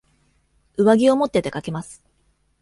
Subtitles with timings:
[0.77, 2.01] 上着を持って出かけます。